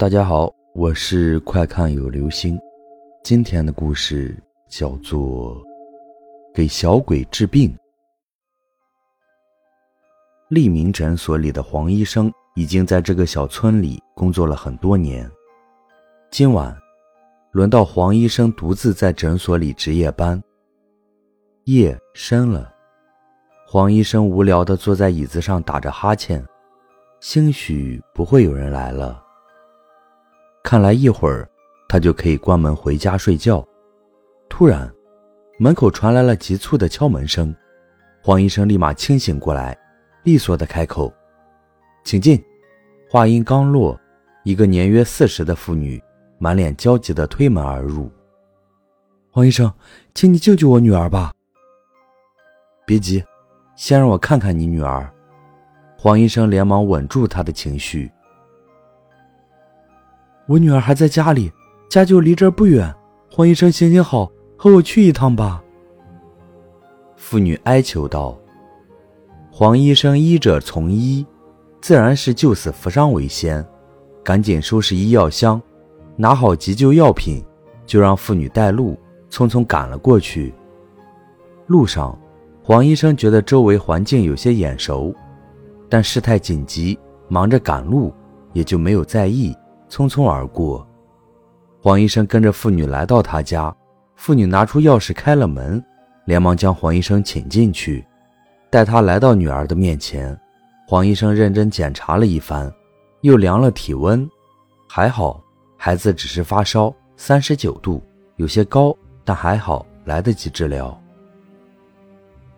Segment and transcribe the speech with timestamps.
[0.00, 2.58] 大家好，我是快看有流星。
[3.22, 4.34] 今天的故事
[4.66, 5.54] 叫做
[6.54, 7.70] 《给小鬼治病》。
[10.48, 15.30] 利民诊所里的黄医生已经在这个小村里工作了很多年。
[16.30, 16.74] 今晚，
[17.52, 20.42] 轮到黄医生独自在诊所里值夜班。
[21.64, 22.72] 夜深了，
[23.66, 26.42] 黄医生无聊地坐在椅子上打着哈欠，
[27.20, 29.26] 兴许不会有人来了。
[30.62, 31.48] 看来一会儿
[31.88, 33.66] 他就可以关门回家睡觉。
[34.48, 34.92] 突然，
[35.58, 37.54] 门口传来了急促的敲门声，
[38.22, 39.76] 黄医生立马清醒过来，
[40.22, 41.12] 利索的开口
[42.04, 42.42] ：“请进。”
[43.08, 43.98] 话音刚落，
[44.44, 46.00] 一个年约四十的妇女
[46.38, 48.10] 满脸焦急地推门而入。
[49.32, 49.72] “黄医生，
[50.14, 51.32] 请你救救我女儿吧。
[52.86, 53.24] ”“别急，
[53.74, 55.12] 先让我看看你女儿。”
[55.98, 58.10] 黄医生连忙稳住她的情绪。
[60.50, 61.52] 我女儿还在家里，
[61.88, 62.92] 家就离这儿不远。
[63.30, 65.62] 黄医生，行行好，和我去一趟吧。”
[67.14, 68.36] 妇女哀求道。
[69.48, 71.24] 黄医生医者从医，
[71.80, 73.64] 自然是救死扶伤为先，
[74.24, 75.62] 赶紧收拾医药箱，
[76.16, 77.40] 拿好急救药品，
[77.86, 78.98] 就让妇女带路，
[79.30, 80.52] 匆匆赶了过去。
[81.68, 82.18] 路上，
[82.60, 85.14] 黄医生觉得周围环境有些眼熟，
[85.88, 88.12] 但事态紧急，忙着赶路，
[88.52, 89.54] 也就没有在意。
[89.90, 90.86] 匆匆而过，
[91.82, 93.74] 黄医生跟着妇女来到他家，
[94.14, 95.84] 妇女拿出钥匙开了门，
[96.26, 98.06] 连忙将黄医生请进去，
[98.70, 100.38] 带他来到女儿的面前。
[100.86, 102.72] 黄医生认真检查了一番，
[103.22, 104.28] 又量了体温，
[104.88, 105.42] 还好，
[105.76, 108.00] 孩子只是发烧，三十九度，
[108.36, 110.96] 有些高，但还好，来得及治疗。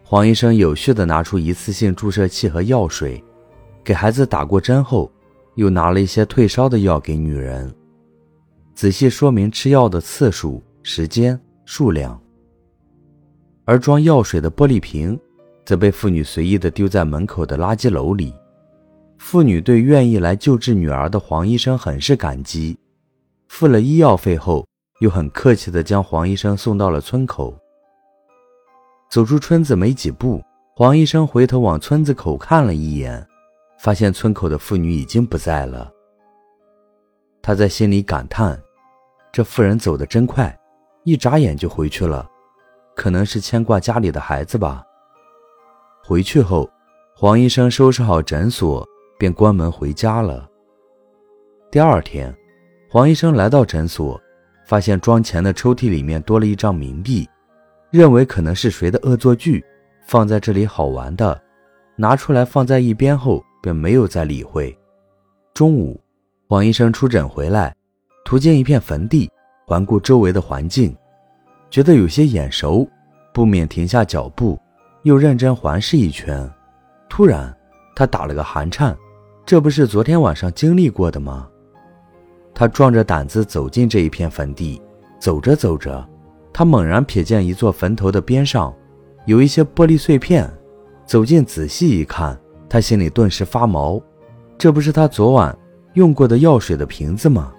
[0.05, 3.23] 黄医生有序地拿出一次性注射器和药水，
[3.83, 5.11] 给孩子打过针后。
[5.55, 7.73] 又拿了一些退烧的药给女人，
[8.75, 12.21] 仔细说明吃药的次数、时间、数量。
[13.65, 15.19] 而装药水的玻璃瓶，
[15.65, 18.35] 则被妇女随意地丢在门口的垃圾篓里。
[19.19, 22.77] 妇女对愿意来救治女儿的黄医生很是感激，
[23.49, 24.67] 付了医药费后，
[25.01, 27.57] 又很客气地将黄医生送到了村口。
[29.09, 30.43] 走出村子没几步，
[30.75, 33.25] 黄医生回头往村子口看了一眼。
[33.83, 35.93] 发现村口的妇女已经不在了，
[37.43, 38.57] 他在心里感叹
[39.33, 40.57] ：“这妇人走得真快，
[41.03, 42.31] 一眨眼就回去了，
[42.95, 44.85] 可能是牵挂家里的孩子吧。”
[46.07, 46.71] 回去后，
[47.17, 48.89] 黄医生收拾好诊所，
[49.19, 50.49] 便关门回家了。
[51.69, 52.33] 第二天，
[52.89, 54.21] 黄医生来到诊所，
[54.65, 57.29] 发现装钱的抽屉里面多了一张冥币，
[57.91, 59.65] 认为可能是谁的恶作剧，
[60.07, 61.43] 放在这里好玩的，
[61.97, 63.45] 拿出来放在一边后。
[63.63, 64.77] 便没有再理会。
[65.55, 65.99] 中午，
[66.49, 67.75] 黄医生出诊回来，
[68.25, 69.31] 途经一片坟地，
[69.67, 70.95] 环顾周围的环境，
[71.71, 72.87] 觉得有些眼熟，
[73.33, 74.59] 不免停下脚步，
[75.05, 76.51] 又认真环视一圈。
[77.09, 77.55] 突然，
[77.95, 78.97] 他打了个寒颤，
[79.47, 81.49] 这不是昨天晚上经历过的吗？
[82.55, 84.83] 他壮着胆子走进这一片坟地，
[85.19, 86.07] 走着走着，
[86.53, 88.75] 他猛然瞥见一座坟头的边上
[89.27, 90.53] 有一些玻璃碎片，
[91.07, 92.39] 走近仔细一看。
[92.73, 94.01] 他心里顿时发毛，
[94.57, 95.55] 这不是他昨晚
[95.93, 97.53] 用过的药水的瓶子吗？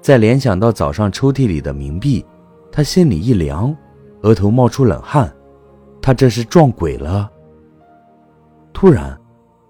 [0.00, 2.26] 再联想到早上抽屉里的冥币，
[2.72, 3.72] 他心里一凉，
[4.22, 5.32] 额头冒出冷汗。
[6.02, 7.30] 他这是撞鬼了。
[8.72, 9.16] 突然，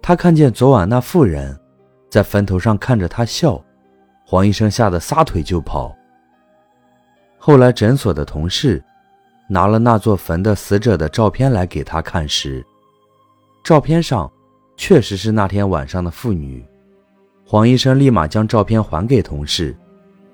[0.00, 1.54] 他看见昨晚那妇人
[2.08, 3.62] 在坟头上看着他笑，
[4.24, 5.94] 黄医生吓得撒腿就跑。
[7.36, 8.82] 后来诊所的同事
[9.50, 12.64] 拿了那座坟的死者的照片来给他看时，
[13.62, 14.32] 照片上。
[14.78, 16.64] 确实是那天晚上的妇女，
[17.44, 19.76] 黄医生立马将照片还给同事。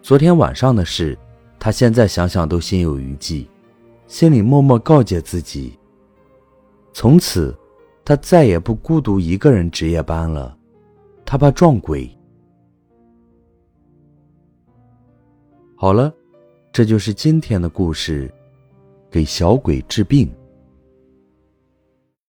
[0.02, 1.18] 昨天晚上的事，
[1.58, 3.48] 他现在想想都心有余悸，
[4.06, 5.78] 心里默默告诫自己：
[6.92, 7.56] 从此，
[8.04, 10.54] 他再也不孤独一个人值夜班了。
[11.24, 12.06] 他怕撞鬼。
[15.74, 16.12] 好了，
[16.70, 18.32] 这就是今天的故事，
[19.10, 20.30] 给小鬼治病。